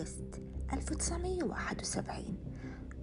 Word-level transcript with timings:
أغسطس 0.00 0.40
1971 0.72 2.36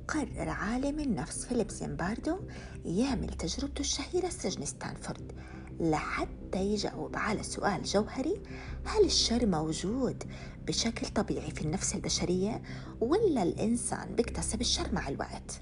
قرر 0.08 0.50
عالم 0.50 1.00
النفس 1.00 1.46
فيليب 1.46 1.72
زيمباردو 1.72 2.40
يعمل 2.86 3.30
تجربته 3.30 3.80
الشهيرة 3.80 4.30
سجن 4.30 4.66
ستانفورد 4.66 5.32
لحتى 5.80 6.60
يجاوب 6.60 7.16
على 7.16 7.44
سؤال 7.44 7.84
جوهري 7.84 8.42
هل 8.86 9.06
الشر 9.06 9.46
موجود 9.46 10.24
بشكل 10.68 11.08
طبيعي 11.08 11.52
في 11.52 11.62
النفس 11.62 11.96
البشرية 11.96 12.62
ولا 13.00 13.44
الإنسان 13.44 14.16
بيكتسب 14.16 14.62
الشر 14.62 14.94
مع 14.94 15.10
الوقت؟ 15.10 15.62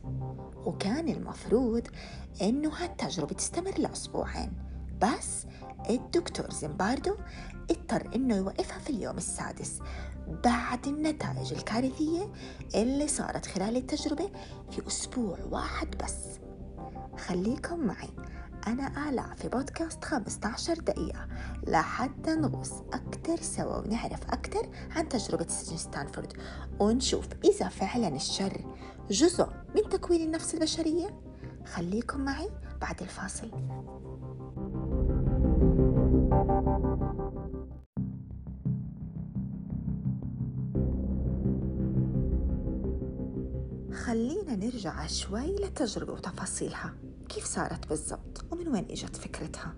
وكان 0.65 1.09
المفروض 1.09 1.87
إنه 2.41 2.69
هالتجربة 2.69 3.33
تستمر 3.33 3.79
لأسبوعين 3.79 4.53
بس 5.01 5.45
الدكتور 5.89 6.51
زيمباردو 6.51 7.15
اضطر 7.71 8.15
إنه 8.15 8.35
يوقفها 8.35 8.79
في 8.79 8.89
اليوم 8.89 9.17
السادس 9.17 9.79
بعد 10.43 10.87
النتائج 10.87 11.53
الكارثية 11.53 12.31
اللي 12.75 13.07
صارت 13.07 13.45
خلال 13.45 13.77
التجربة 13.77 14.29
في 14.71 14.87
أسبوع 14.87 15.37
واحد 15.51 15.95
بس. 16.03 16.15
خليكم 17.17 17.79
معي. 17.79 18.09
أنا 18.67 19.09
آلاء 19.09 19.35
في 19.35 19.49
بودكاست 19.49 20.03
15 20.05 20.73
دقيقة. 20.73 21.27
لحتى 21.67 22.35
نغوص. 22.35 22.71
أكتر 22.93 23.41
سوا 23.41 23.77
ونعرف 23.77 24.23
أكتر 24.29 24.69
عن 24.91 25.09
تجربة 25.09 25.47
سجن 25.47 25.77
ستانفورد. 25.77 26.33
ونشوف 26.79 27.27
إذا 27.43 27.67
فعلا 27.67 28.07
الشر 28.07 28.65
جزء 29.09 29.47
من 29.75 29.89
تكوين 29.89 30.21
النفس 30.21 30.53
البشرية. 30.53 31.21
خليكم 31.65 32.19
معي 32.19 32.49
بعد 32.81 33.01
الفاصل. 33.01 33.51
خلينا 44.05 44.55
نرجع 44.55 45.07
شوي 45.07 45.55
للتجربة 45.55 46.13
وتفاصيلها. 46.13 46.93
كيف 47.29 47.45
صارت 47.45 47.87
بالضبط؟ 47.87 48.45
ومن 48.51 48.67
وين 48.67 48.85
إجت 48.89 49.15
فكرتها؟ 49.15 49.73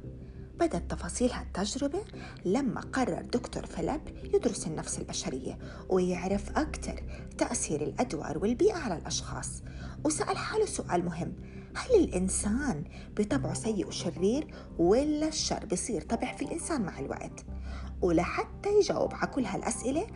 بدأت 0.60 0.92
تفاصيل 0.92 1.32
هالتجربة 1.32 2.04
لما 2.46 2.82
قرر 2.82 3.22
دكتور 3.22 3.66
فيليب 3.66 4.02
يدرس 4.24 4.68
النفس 4.68 5.00
البشرية 5.00 5.58
ويعرف 5.90 6.58
أكثر 6.58 7.04
تأثير 7.38 7.82
الأدوار 7.82 8.38
والبيئة 8.38 8.78
على 8.78 8.98
الأشخاص. 8.98 9.64
وسأل 10.04 10.38
حاله 10.38 10.66
سؤال 10.66 11.06
مهم. 11.06 11.34
هل 11.76 11.96
الإنسان 11.96 12.84
بطبعه 13.18 13.54
سيء 13.54 13.88
وشرير 13.88 14.54
ولا 14.78 15.28
الشر 15.28 15.66
بصير 15.66 16.02
طبع 16.02 16.36
في 16.36 16.46
الإنسان 16.46 16.82
مع 16.82 17.00
الوقت؟ 17.00 17.46
ولحتى 18.02 18.70
يجاوب 18.80 19.14
على 19.14 19.32
كل 19.32 19.46
هالأسئلة 19.46 20.08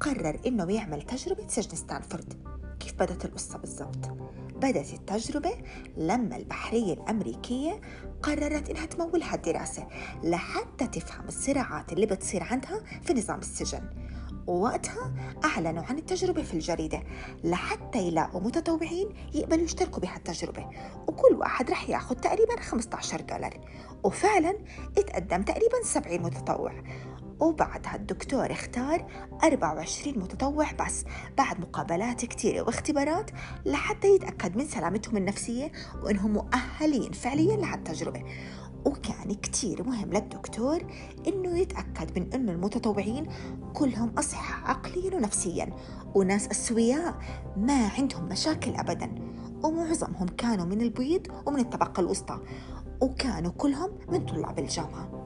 قرر 0.00 0.40
إنه 0.46 0.72
يعمل 0.72 1.02
تجربة 1.02 1.48
سجن 1.48 1.76
ستانفورد. 1.76 2.56
كيف 2.86 2.94
بدت 2.94 3.24
القصة 3.24 3.58
بالضبط؟ 3.58 4.08
بدت 4.56 4.94
التجربة 4.94 5.50
لما 5.96 6.36
البحرية 6.36 6.92
الأمريكية 6.92 7.80
قررت 8.22 8.70
إنها 8.70 8.86
تمول 8.86 9.22
هالدراسة 9.22 9.86
لحتى 10.22 10.86
تفهم 10.86 11.28
الصراعات 11.28 11.92
اللي 11.92 12.06
بتصير 12.06 12.42
عندها 12.42 12.80
في 13.02 13.14
نظام 13.14 13.38
السجن. 13.38 13.82
ووقتها 14.46 15.14
أعلنوا 15.44 15.82
عن 15.82 15.98
التجربة 15.98 16.42
في 16.42 16.54
الجريدة 16.54 17.02
لحتى 17.44 17.98
يلاقوا 17.98 18.40
متطوعين 18.40 19.08
يقبلوا 19.34 19.64
يشتركوا 19.64 20.00
بهالتجربة 20.00 20.66
وكل 21.08 21.34
واحد 21.34 21.70
رح 21.70 21.88
ياخد 21.88 22.16
تقريبا 22.16 22.60
15 22.60 23.20
دولار. 23.20 23.60
وفعلا 24.04 24.58
اتقدم 24.98 25.42
تقريبا 25.42 25.82
70 25.84 26.22
متطوع. 26.22 26.82
وبعدها 27.40 27.96
الدكتور 27.96 28.52
اختار 28.52 29.06
24 29.44 30.18
متطوع 30.18 30.72
بس 30.72 31.04
بعد 31.38 31.60
مقابلات 31.60 32.24
كتيرة 32.24 32.62
واختبارات 32.62 33.30
لحتى 33.64 34.14
يتأكد 34.14 34.56
من 34.56 34.64
سلامتهم 34.64 35.16
النفسية 35.16 35.72
وإنهم 36.02 36.32
مؤهلين 36.32 37.12
فعليا 37.12 37.56
لهالتجربة. 37.56 38.22
وكان 38.84 39.34
كتير 39.34 39.82
مهم 39.82 40.10
للدكتور 40.12 40.86
إنه 41.26 41.58
يتأكد 41.58 42.18
من 42.18 42.34
إنه 42.34 42.52
المتطوعين 42.52 43.26
كلهم 43.74 44.12
أصحاء 44.18 44.70
عقليا 44.70 45.16
ونفسيا 45.16 45.72
وناس 46.14 46.48
أسوياء 46.48 47.18
ما 47.56 47.88
عندهم 47.98 48.28
مشاكل 48.28 48.74
أبدا 48.74 49.14
ومعظمهم 49.64 50.28
كانوا 50.28 50.64
من 50.64 50.80
البيض 50.80 51.26
ومن 51.46 51.60
الطبقة 51.60 52.00
الوسطى 52.00 52.38
وكانوا 53.00 53.52
كلهم 53.52 53.90
من 54.08 54.26
طلاب 54.26 54.58
الجامعة. 54.58 55.25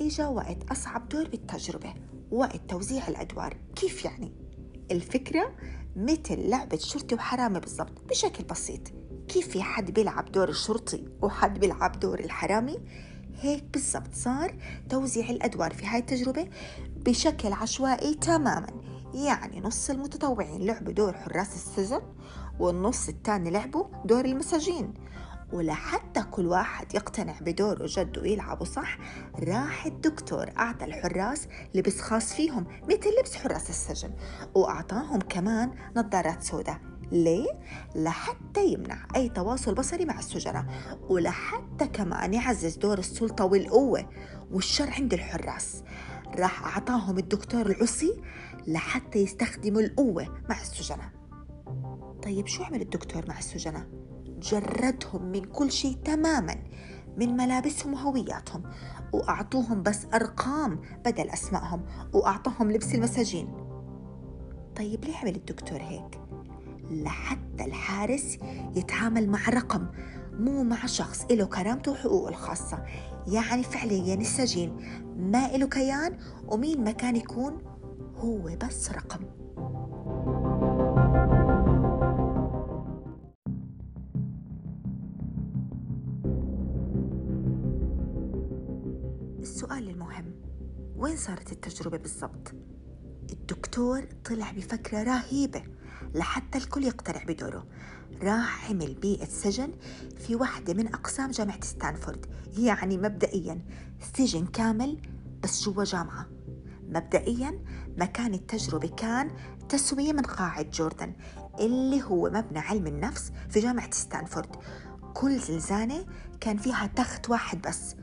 إجا 0.00 0.26
وقت 0.26 0.70
أصعب 0.70 1.08
دور 1.08 1.28
بالتجربة 1.28 1.94
وقت 2.30 2.60
توزيع 2.68 3.08
الأدوار. 3.08 3.56
كيف 3.76 4.04
يعني؟ 4.04 4.32
الفكرة 4.90 5.52
مثل 5.96 6.48
لعبة 6.48 6.76
شرطي 6.76 7.14
وحرامي 7.14 7.60
بالضبط 7.60 8.02
بشكل 8.08 8.44
بسيط. 8.44 8.80
كيف 9.28 9.48
في 9.48 9.62
حد 9.62 9.90
بيلعب 9.90 10.32
دور 10.32 10.48
الشرطي 10.48 11.04
وحد 11.22 11.58
بيلعب 11.58 12.00
دور 12.00 12.20
الحرامي؟ 12.20 12.78
هيك 13.40 13.64
بالضبط 13.72 14.14
صار 14.14 14.54
توزيع 14.88 15.30
الأدوار 15.30 15.74
في 15.74 15.86
هاي 15.86 15.98
التجربة 15.98 16.48
بشكل 16.96 17.52
عشوائي 17.52 18.14
تماما. 18.14 18.66
يعني 19.14 19.60
نص 19.60 19.90
المتطوعين 19.90 20.60
لعبوا 20.60 20.92
دور 20.92 21.12
حراس 21.12 21.54
السجن 21.54 22.02
والنص 22.60 23.08
الثاني 23.08 23.50
لعبوا 23.50 23.84
دور 24.04 24.24
المساجين. 24.24 24.94
ولحتى 25.52 26.22
كل 26.22 26.46
واحد 26.46 26.94
يقتنع 26.94 27.34
بدوره 27.40 27.86
جد 27.88 28.18
ويلعبوا 28.18 28.66
صح 28.66 28.98
راح 29.40 29.86
الدكتور 29.86 30.50
أعطى 30.58 30.84
الحراس 30.84 31.48
لبس 31.74 32.00
خاص 32.00 32.32
فيهم 32.32 32.66
مثل 32.82 33.10
لبس 33.20 33.36
حراس 33.36 33.70
السجن 33.70 34.12
وأعطاهم 34.54 35.18
كمان 35.18 35.72
نظارات 35.96 36.42
سوداء 36.42 36.80
ليه؟ 37.12 37.46
لحتى 37.94 38.66
يمنع 38.66 39.06
أي 39.16 39.28
تواصل 39.28 39.74
بصري 39.74 40.04
مع 40.04 40.18
السجناء 40.18 40.64
ولحتى 41.08 41.86
كمان 41.92 42.34
يعزز 42.34 42.76
دور 42.76 42.98
السلطة 42.98 43.44
والقوة 43.44 44.08
والشر 44.52 44.90
عند 44.90 45.14
الحراس 45.14 45.82
راح 46.38 46.66
أعطاهم 46.66 47.18
الدكتور 47.18 47.66
العصي 47.66 48.22
لحتى 48.66 49.18
يستخدموا 49.18 49.80
القوة 49.80 50.42
مع 50.48 50.60
السجناء 50.60 51.10
طيب 52.22 52.46
شو 52.46 52.62
عمل 52.64 52.80
الدكتور 52.80 53.24
مع 53.28 53.38
السجناء؟ 53.38 53.86
جردهم 54.40 55.22
من 55.22 55.44
كل 55.44 55.72
شيء 55.72 55.96
تماما 56.04 56.56
من 57.16 57.36
ملابسهم 57.36 57.94
وهوياتهم 57.94 58.62
وأعطوهم 59.12 59.82
بس 59.82 60.06
أرقام 60.14 60.80
بدل 61.04 61.30
أسمائهم 61.30 61.82
وأعطاهم 62.12 62.70
لبس 62.72 62.94
المساجين. 62.94 63.48
طيب 64.76 65.04
ليه 65.04 65.16
عمل 65.16 65.36
الدكتور 65.36 65.78
هيك؟ 65.82 66.20
لحتى 66.90 67.64
الحارس 67.64 68.38
يتعامل 68.76 69.28
مع 69.30 69.48
رقم 69.48 69.86
مو 70.32 70.62
مع 70.62 70.86
شخص 70.86 71.26
له 71.30 71.44
كرامته 71.44 71.92
وحقوقه 71.92 72.28
الخاصة. 72.28 72.84
يعني 73.26 73.62
فعليا 73.62 74.14
السجين 74.14 74.76
ما 75.16 75.48
له 75.48 75.66
كيان 75.68 76.18
ومين 76.46 76.84
ما 76.84 76.90
كان 76.90 77.16
يكون 77.16 77.58
هو 78.16 78.56
بس 78.66 78.92
رقم. 78.92 79.39
صارت 91.20 91.52
التجربة 91.52 91.98
بالضبط؟ 91.98 92.52
الدكتور 93.32 94.04
طلع 94.24 94.50
بفكرة 94.50 95.02
رهيبة 95.02 95.62
لحتى 96.14 96.58
الكل 96.58 96.84
يقتنع 96.84 97.24
بدوره. 97.24 97.66
راح 98.22 98.70
عمل 98.70 98.94
بيئة 98.94 99.24
سجن 99.24 99.72
في 100.18 100.34
واحدة 100.34 100.74
من 100.74 100.86
أقسام 100.86 101.30
جامعة 101.30 101.64
ستانفورد 101.64 102.26
يعني 102.58 102.98
مبدئيا 102.98 103.64
سجن 104.16 104.46
كامل 104.46 104.98
بس 105.42 105.62
جوا 105.62 105.84
جامعة. 105.84 106.26
مبدئيا 106.88 107.64
مكان 107.96 108.34
التجربة 108.34 108.88
كان 108.88 109.30
تسوية 109.68 110.12
من 110.12 110.22
قاعة 110.22 110.62
جوردن 110.62 111.12
اللي 111.60 112.02
هو 112.02 112.30
مبنى 112.30 112.58
علم 112.58 112.86
النفس 112.86 113.32
في 113.48 113.60
جامعة 113.60 113.90
ستانفورد. 113.90 114.56
كل 115.14 115.38
زنزانة 115.38 116.06
كان 116.40 116.56
فيها 116.56 116.86
تخت 116.86 117.30
واحد 117.30 117.62
بس 117.62 117.94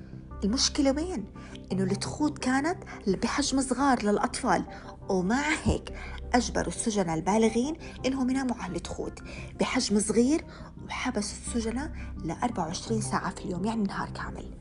المشكلة 0.44 0.92
وين؟ 0.92 1.26
إنه 1.72 1.84
التخوت 1.84 2.38
كانت 2.38 2.78
بحجم 3.08 3.62
صغار 3.62 4.04
للأطفال. 4.04 4.64
ومع 5.10 5.44
هيك 5.64 5.94
أجبروا 6.34 6.68
السجناء 6.68 7.16
البالغين 7.16 7.76
إنهم 8.06 8.30
يناموا 8.30 8.56
على 8.56 8.76
التخوت. 8.76 9.20
بحجم 9.60 10.00
صغير 10.00 10.46
وحبسوا 10.86 11.38
السجناء 11.38 11.92
ل 12.26 12.32
24 12.32 13.02
ساعة 13.02 13.30
في 13.30 13.46
اليوم 13.46 13.66
يعني 13.66 13.84
نهار 13.84 14.10
كامل. 14.10 14.52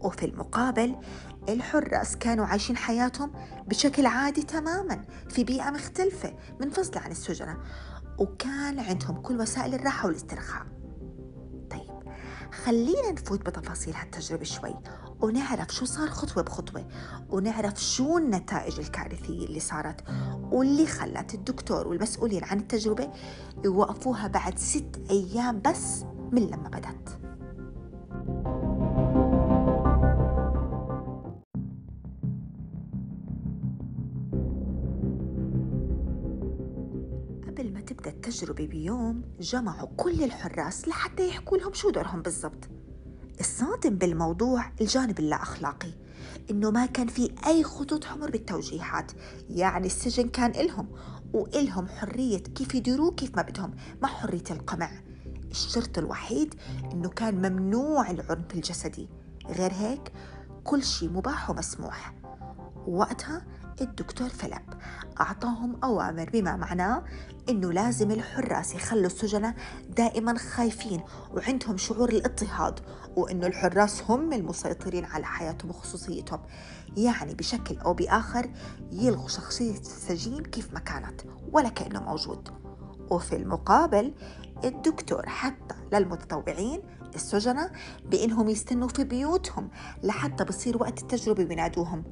وفي 0.00 0.26
المقابل 0.26 0.96
الحراس 1.48 2.16
كانوا 2.16 2.46
عايشين 2.46 2.76
حياتهم 2.76 3.32
بشكل 3.66 4.06
عادي 4.06 4.42
تماما 4.42 5.04
في 5.28 5.44
بيئة 5.44 5.70
مختلفة 5.70 6.34
منفصلة 6.60 7.00
عن 7.00 7.10
السجناء 7.10 7.56
وكان 8.18 8.78
عندهم 8.78 9.20
كل 9.20 9.40
وسائل 9.40 9.74
الراحة 9.74 10.06
والاسترخاء. 10.06 10.66
خلينا 12.64 13.12
نفوت 13.12 13.46
بتفاصيل 13.46 13.94
هالتجربة 13.94 14.44
شوي 14.44 14.74
ونعرف 15.20 15.74
شو 15.74 15.84
صار 15.84 16.08
خطوة 16.08 16.42
بخطوة 16.42 16.88
ونعرف 17.30 17.82
شو 17.82 18.18
النتائج 18.18 18.78
الكارثية 18.80 19.46
اللي 19.46 19.60
صارت 19.60 20.04
واللي 20.52 20.86
خلت 20.86 21.34
الدكتور 21.34 21.88
والمسؤولين 21.88 22.44
عن 22.44 22.58
التجربة 22.58 23.12
يوقفوها 23.64 24.28
بعد 24.28 24.58
ست 24.58 25.00
أيام 25.10 25.60
بس 25.60 26.04
من 26.32 26.46
لما 26.46 26.68
بدت 26.68 27.05
التجربة 38.36 38.66
بيوم 38.66 39.22
جمعوا 39.40 39.88
كل 39.96 40.24
الحراس 40.24 40.88
لحتى 40.88 41.28
يحكوا 41.28 41.58
لهم 41.58 41.72
شو 41.72 41.90
دورهم 41.90 42.22
بالضبط. 42.22 42.68
الصادم 43.40 43.94
بالموضوع 43.94 44.72
الجانب 44.80 45.18
اللا 45.18 45.42
أخلاقي 45.42 45.88
إنه 46.50 46.70
ما 46.70 46.86
كان 46.86 47.06
في 47.06 47.30
أي 47.46 47.64
خطوط 47.64 48.04
حمر 48.04 48.30
بالتوجيهات 48.30 49.12
يعني 49.50 49.86
السجن 49.86 50.28
كان 50.28 50.50
إلهم 50.50 50.88
وإلهم 51.32 51.88
حرية 51.88 52.38
كيف 52.38 52.74
يديروه 52.74 53.14
كيف 53.14 53.36
ما 53.36 53.42
بدهم 53.42 53.74
مع 54.02 54.08
حرية 54.08 54.50
القمع. 54.50 54.90
الشرط 55.50 55.98
الوحيد 55.98 56.54
إنه 56.92 57.08
كان 57.08 57.34
ممنوع 57.34 58.10
العنف 58.10 58.54
الجسدي. 58.54 59.08
غير 59.46 59.72
هيك 59.72 60.12
كل 60.64 60.82
شيء 60.82 61.10
مباح 61.10 61.50
ومسموح. 61.50 62.14
وقتها 62.86 63.46
الدكتور 63.80 64.28
فيليب. 64.28 64.74
أعطاهم 65.20 65.76
أوامر 65.84 66.30
بما 66.32 66.56
معناه 66.56 67.04
إنه 67.48 67.72
لازم 67.72 68.10
الحراس 68.10 68.74
يخلوا 68.74 69.06
السجناء 69.06 69.54
دائما 69.88 70.38
خايفين 70.38 71.00
وعندهم 71.34 71.76
شعور 71.76 72.08
الاضطهاد 72.08 72.80
وإنه 73.16 73.46
الحراس 73.46 74.02
هم 74.08 74.32
المسيطرين 74.32 75.04
على 75.04 75.24
حياتهم 75.24 75.70
وخصوصيتهم. 75.70 76.40
يعني 76.96 77.34
بشكل 77.34 77.78
أو 77.78 77.94
بآخر 77.94 78.50
يلغوا 78.92 79.28
شخصية 79.28 79.80
السجين 79.80 80.42
كيف 80.42 80.72
ما 80.74 80.80
كانت 80.80 81.20
ولا 81.52 81.68
كأنه 81.68 82.02
موجود. 82.02 82.48
وفي 83.10 83.36
المقابل 83.36 84.14
الدكتور 84.64 85.28
حتى 85.28 85.74
للمتطوعين 85.92 86.82
السجناء 87.14 87.72
بإنهم 88.10 88.48
يستنوا 88.48 88.88
في 88.88 89.04
بيوتهم 89.04 89.70
لحتى 90.02 90.44
بصير 90.44 90.76
وقت 90.76 91.02
التجربة 91.02 91.44
بينادوهم 91.44 92.04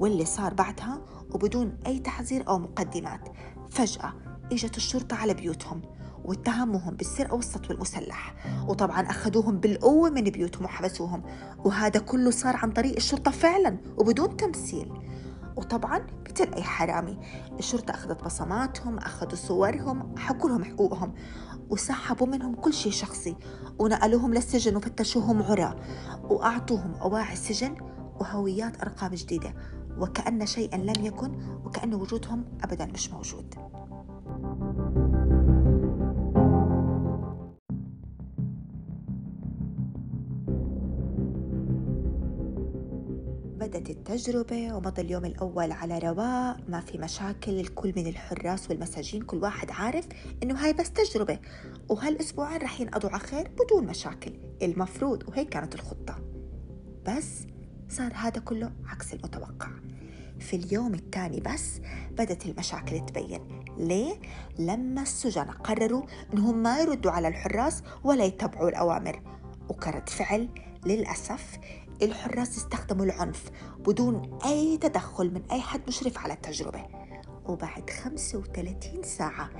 واللي 0.00 0.24
صار 0.24 0.54
بعدها 0.54 1.00
وبدون 1.30 1.78
أي 1.86 1.98
تحذير 1.98 2.48
أو 2.48 2.58
مقدمات. 2.58 3.28
فجأة 3.70 4.12
إجت 4.52 4.76
الشرطة 4.76 5.16
على 5.16 5.34
بيوتهم 5.34 5.82
واتهموهم 6.24 6.94
بالسرقة 6.96 7.34
والسطو 7.34 7.72
المسلح 7.72 8.34
وطبعا 8.68 9.00
أخذوهم 9.00 9.60
بالقوة 9.60 10.10
من 10.10 10.24
بيوتهم 10.24 10.64
وحبسوهم 10.64 11.22
وهذا 11.58 12.00
كله 12.00 12.30
صار 12.30 12.56
عن 12.56 12.70
طريق 12.70 12.96
الشرطة 12.96 13.30
فعلا 13.30 13.78
وبدون 13.98 14.36
تمثيل. 14.36 14.92
وطبعا 15.56 16.06
مثل 16.30 16.52
أي 16.54 16.62
حرامي. 16.62 17.18
الشرطة 17.58 17.90
أخذت 17.90 18.24
بصماتهم 18.24 18.98
أخذوا 18.98 19.34
صورهم 19.34 20.18
حكوا 20.18 20.48
لهم 20.48 20.64
حقوقهم 20.64 21.14
وسحبوا 21.70 22.26
منهم 22.26 22.54
كل 22.54 22.72
شيء 22.72 22.92
شخصي 22.92 23.36
ونقلوهم 23.78 24.34
للسجن 24.34 24.76
وفتشوهم 24.76 25.42
عرى 25.42 25.80
وأعطوهم 26.22 26.94
أواعي 26.94 27.32
السجن 27.32 27.74
وهويات 28.20 28.82
أرقام 28.82 29.14
جديدة. 29.14 29.54
وكأن 30.00 30.46
شيئا 30.46 30.76
لم 30.76 31.06
يكن 31.06 31.30
وكأن 31.64 31.94
وجودهم 31.94 32.44
أبدا 32.64 32.86
مش 32.86 33.10
موجود. 33.10 33.54
بدت 43.60 43.90
التجربة 43.90 44.74
ومضى 44.74 45.02
اليوم 45.02 45.24
الأول 45.24 45.72
على 45.72 45.98
رواق 45.98 46.56
ما 46.68 46.80
في 46.80 46.98
مشاكل 46.98 47.60
الكل 47.60 47.92
من 47.96 48.06
الحراس 48.06 48.70
والمساجين 48.70 49.22
كل 49.22 49.36
واحد 49.36 49.70
عارف 49.70 50.08
إنه 50.42 50.54
هاي 50.54 50.72
بس 50.72 50.92
تجربة. 50.92 51.38
وهالأسبوعين 51.88 52.62
رح 52.62 52.80
ينقضوا 52.80 53.10
على 53.10 53.18
خير 53.18 53.50
بدون 53.60 53.86
مشاكل 53.86 54.32
المفروض 54.62 55.28
وهيك 55.28 55.48
كانت 55.48 55.74
الخطة. 55.74 56.18
بس 57.08 57.46
صار 57.90 58.12
هذا 58.14 58.40
كله 58.40 58.72
عكس 58.86 59.14
المتوقع. 59.14 59.68
في 60.40 60.56
اليوم 60.56 60.94
الثاني 60.94 61.40
بس 61.40 61.80
بدت 62.10 62.46
المشاكل 62.46 63.06
تبين. 63.06 63.64
ليه؟ 63.78 64.20
لما 64.58 65.02
السجناء 65.02 65.54
قرروا 65.54 66.02
إنهم 66.34 66.62
ما 66.62 66.78
يردوا 66.80 67.10
على 67.10 67.28
الحراس 67.28 67.82
ولا 68.04 68.24
يتبعوا 68.24 68.68
الأوامر. 68.68 69.22
وكرد 69.68 70.08
فعل 70.08 70.48
للأسف 70.86 71.58
الحراس 72.02 72.56
استخدموا 72.56 73.04
العنف 73.04 73.50
بدون 73.78 74.38
أي 74.44 74.76
تدخل 74.76 75.34
من 75.34 75.42
أي 75.52 75.60
حد 75.60 75.80
مشرف 75.88 76.18
على 76.18 76.32
التجربة. 76.32 76.86
وبعد 77.46 77.90
35 77.90 79.02
ساعة 79.02 79.50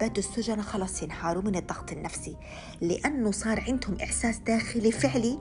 بدوا 0.00 0.18
السجناء 0.18 0.60
خلص 0.60 1.02
ينهاروا 1.02 1.42
من 1.42 1.56
الضغط 1.56 1.92
النفسي 1.92 2.36
لأنه 2.80 3.30
صار 3.30 3.60
عندهم 3.60 3.96
إحساس 4.02 4.38
داخلي 4.38 4.92
فعلي 4.92 5.40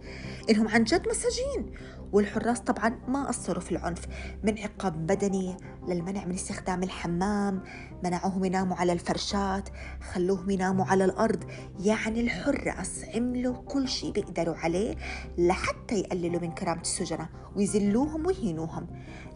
إنهم 0.49 0.67
عن 0.67 0.83
جد 0.83 1.07
مساجين. 1.07 1.71
والحراس 2.11 2.59
طبعا 2.59 2.99
ما 3.07 3.27
قصروا 3.27 3.61
في 3.61 3.71
العنف 3.71 4.05
من 4.43 4.59
عقاب 4.59 5.07
بدني 5.07 5.57
للمنع 5.87 6.25
من 6.25 6.33
استخدام 6.33 6.83
الحمام 6.83 7.63
منعوهم 8.03 8.45
يناموا 8.45 8.75
على 8.75 8.93
الفرشات 8.93 9.69
خلوهم 10.13 10.49
يناموا 10.49 10.85
على 10.85 11.05
الأرض. 11.05 11.43
يعني 11.79 12.21
الحراس 12.21 13.05
عملوا 13.15 13.55
كل 13.55 13.87
شيء 13.87 14.11
بيقدروا 14.11 14.55
عليه 14.55 14.95
لحتى 15.37 15.95
يقللوا 15.95 16.41
من 16.41 16.51
كرامة 16.51 16.81
السجناء 16.81 17.29
ويذلوهم 17.55 18.25
ويهينوهم 18.25 18.87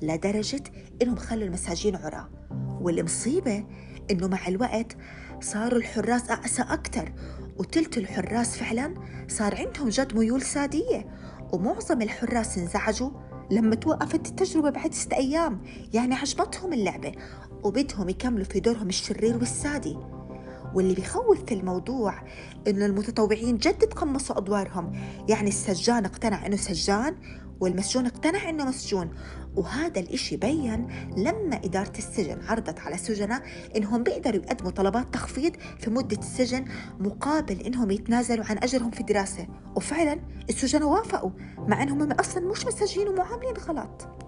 لدرجة 0.01 0.63
إنهم 1.01 1.15
خلوا 1.15 1.43
المساجين 1.43 1.95
عرى. 1.95 2.29
والمصيبة 2.81 3.65
إنه 4.11 4.27
مع 4.27 4.47
الوقت 4.47 4.97
صاروا 5.41 5.79
الحراس 5.79 6.29
أقسى 6.31 6.61
أكتر. 6.61 7.13
وتلت 7.57 7.97
الحراس 7.97 8.57
فعلا 8.57 8.93
صار 9.27 9.55
عندهم 9.55 9.89
جد 9.89 10.15
ميول 10.17 10.41
سادية. 10.41 11.05
ومعظم 11.53 12.01
الحراس 12.01 12.57
انزعجوا 12.57 13.09
لما 13.51 13.75
توقفت 13.75 14.27
التجربة 14.27 14.69
بعد 14.69 14.93
ست 14.93 15.13
أيام. 15.13 15.61
يعني 15.93 16.15
عجبتهم 16.15 16.73
اللعبة 16.73 17.11
وبدهم 17.63 18.09
يكملوا 18.09 18.45
في 18.45 18.59
دورهم 18.59 18.89
الشرير 18.89 19.37
والسادي. 19.37 19.97
واللي 20.73 20.93
بيخوف 20.93 21.45
في 21.45 21.53
الموضوع 21.53 22.23
إنه 22.67 22.85
المتطوعين 22.85 23.57
جد 23.57 23.77
تقمصوا 23.77 24.37
أدوارهم. 24.37 24.91
يعني 25.29 25.47
السجان 25.47 26.05
اقتنع 26.05 26.45
إنه 26.45 26.55
سجان 26.55 27.15
والمسجون 27.59 28.05
اقتنع 28.05 28.49
إنه 28.49 28.65
مسجون. 28.65 29.09
وهذا 29.55 29.99
الإشي 29.99 30.37
بين 30.37 30.87
لما 31.17 31.55
إدارة 31.55 31.93
السجن 31.97 32.41
عرضت 32.47 32.79
على 32.79 32.95
السجناء 32.95 33.41
إنهم 33.75 34.03
بيقدروا 34.03 34.41
يقدموا 34.41 34.71
طلبات 34.71 35.13
تخفيض 35.13 35.55
في 35.79 35.89
مدة 35.89 36.17
السجن 36.17 36.65
مقابل 36.99 37.61
إنهم 37.61 37.91
يتنازلوا 37.91 38.45
عن 38.45 38.57
أجرهم 38.57 38.91
في 38.91 38.99
الدراسة 39.01 39.47
وفعلا 39.75 40.19
السجناء 40.49 40.87
وافقوا 40.87 41.31
مع 41.57 41.83
إنهم 41.83 42.11
أصلا 42.11 42.47
مش 42.47 42.65
مسجين 42.65 43.07
ومعاملين 43.07 43.53
غلط. 43.53 44.24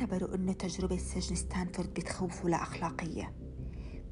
اعتبروا 0.00 0.34
أنه 0.34 0.52
تجربة 0.52 0.96
سجن 0.96 1.36
ستانفورد 1.36 1.94
بتخوف 1.94 2.44
ولا 2.44 2.62
أخلاقية؟ 2.62 3.32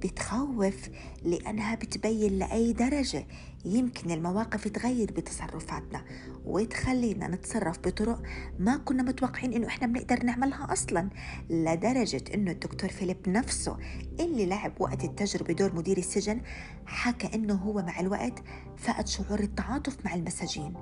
بتخوف 0.02 0.88
لأنها 1.22 1.74
بتبين 1.74 2.38
لأي 2.38 2.72
درجة 2.72 3.26
يمكن 3.64 4.10
المواقف 4.10 4.68
تغير 4.68 5.12
بتصرفاتنا 5.12 6.04
وتخلينا 6.44 7.28
نتصرف 7.28 7.78
بطرق 7.78 8.22
ما 8.58 8.76
كنا 8.76 9.02
متوقعين 9.02 9.52
إنه 9.52 9.66
إحنا 9.66 9.86
بنقدر 9.86 10.24
نعملها 10.24 10.72
أصلا 10.72 11.10
لدرجة 11.50 12.24
إنه 12.34 12.50
الدكتور 12.50 12.90
فيليب 12.90 13.28
نفسه 13.28 13.76
اللي 14.20 14.46
لعب 14.46 14.72
وقت 14.80 15.04
التجربة 15.04 15.54
دور 15.54 15.74
مدير 15.74 15.98
السجن 15.98 16.40
حكى 16.86 17.34
إنه 17.34 17.54
هو 17.54 17.82
مع 17.82 18.00
الوقت 18.00 18.42
فقد 18.76 19.08
شعور 19.08 19.40
التعاطف 19.40 19.96
مع 20.04 20.14
المساجين 20.14 20.74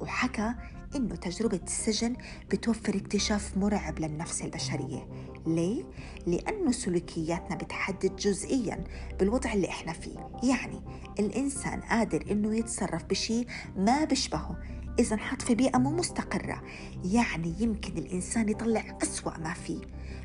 وحكى 0.00 0.54
إنه 0.96 1.14
تجربة 1.16 1.60
السجن 1.64 2.16
بتوفر 2.50 2.96
اكتشاف 2.96 3.56
مرعب 3.56 3.98
للنفس 3.98 4.42
البشرية. 4.42 5.08
ليه؟ 5.46 5.84
لأنه 6.26 6.72
سلوكياتنا 6.72 7.56
بتحدد 7.56 8.16
جزئيا 8.16 8.84
بالوضع 9.18 9.52
اللي 9.52 9.68
إحنا 9.68 9.92
فيه. 9.92 10.30
يعني 10.42 10.82
الإنسان 11.18 11.80
قادر 11.80 12.24
إنه 12.30 12.56
يتصرف 12.56 13.04
بشيء 13.04 13.46
ما 13.76 14.04
بيشبهه 14.04 14.56
إذا 14.98 15.14
انحط 15.14 15.42
في 15.42 15.54
بيئة 15.54 15.78
مو 15.78 15.90
مستقرة. 15.90 16.62
يعني 17.04 17.54
يمكن 17.58 17.98
الإنسان 17.98 18.48
يطلع 18.48 18.98
أسوأ 19.02 19.38
ما 19.38 19.54
فيه. 19.54 19.80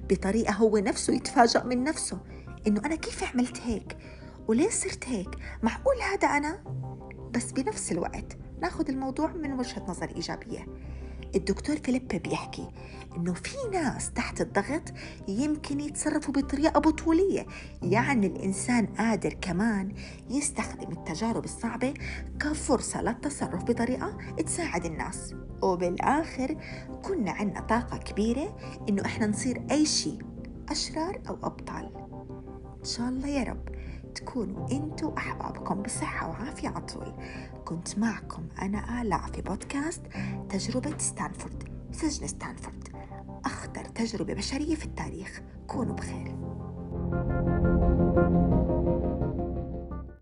بطريقة 0.09 0.53
هو 0.53 0.77
نفسه 0.77 1.13
يتفاجأ 1.13 1.63
من 1.63 1.83
نفسه. 1.83 2.19
إنه 2.67 2.81
أنا 2.85 2.95
كيف 2.95 3.23
عملت 3.33 3.61
هيك؟ 3.61 3.97
وليه 4.47 4.69
صرت 4.69 5.07
هيك؟ 5.07 5.29
معقول 5.63 5.95
هذا 6.11 6.27
أنا؟ 6.27 6.63
بس 7.31 7.51
بنفس 7.51 7.91
الوقت 7.91 8.37
ناخذ 8.61 8.89
الموضوع 8.89 9.33
من 9.33 9.53
وجهة 9.53 9.85
نظر 9.87 10.09
إيجابية. 10.15 10.65
الدكتور 11.35 11.75
فيليب 11.75 12.07
بيحكي 12.07 12.67
إنه 13.17 13.33
في 13.33 13.55
ناس 13.71 14.11
تحت 14.11 14.41
الضغط 14.41 14.81
يمكن 15.27 15.79
يتصرفوا 15.79 16.33
بطريقة 16.33 16.79
بطولية 16.79 17.45
يعني 17.81 18.27
الإنسان 18.27 18.85
قادر 18.85 19.33
كمان 19.33 19.93
يستخدم 20.29 20.91
التجارب 20.91 21.43
الصعبة 21.43 21.93
كفرصة 22.39 23.01
للتصرف 23.01 23.63
بطريقة 23.63 24.17
تساعد 24.45 24.85
الناس. 24.85 25.35
وبالآخر 25.61 26.57
كنا 27.03 27.31
عندنا 27.31 27.61
طاقة 27.61 27.97
كبيرة 27.97 28.57
إنه 28.89 29.05
إحنا 29.05 29.27
نصير 29.27 29.61
أي 29.71 29.85
شيء 29.85 30.19
أشرار 30.69 31.21
أو 31.29 31.33
أبطال. 31.43 31.91
إن 32.79 32.85
شاء 32.85 33.09
الله 33.09 33.27
يا 33.27 33.43
رب. 33.43 33.69
تكونوا 34.15 34.71
أنتوا 34.71 35.11
واحبابكم 35.11 35.81
بصحة 35.81 36.29
وعافية 36.29 36.69
على 36.69 37.13
كنت 37.65 37.99
معكم 37.99 38.47
أنا 38.61 39.01
آلاء 39.01 39.21
في 39.33 39.41
بودكاست 39.41 40.01
تجربة 40.49 40.97
ستانفورد 40.97 41.63
سجن 41.91 42.27
ستانفورد. 42.27 42.89
أخطر 43.45 43.85
تجربة 43.85 44.33
بشرية 44.33 44.75
في 44.75 44.85
التاريخ. 44.85 45.41
كونوا 45.67 45.95
بخير. 45.95 46.35
thank 47.11 47.63
you 47.63 47.68